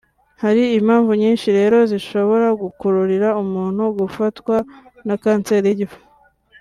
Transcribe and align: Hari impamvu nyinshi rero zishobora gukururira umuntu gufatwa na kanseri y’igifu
Hari 0.43 0.63
impamvu 0.79 1.11
nyinshi 1.21 1.47
rero 1.57 1.77
zishobora 1.91 2.47
gukururira 2.61 3.29
umuntu 3.43 3.83
gufatwa 3.99 4.55
na 5.07 5.15
kanseri 5.23 5.65
y’igifu 5.69 5.99